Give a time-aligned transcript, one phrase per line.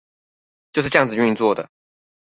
[0.73, 1.69] 就是這樣子運作的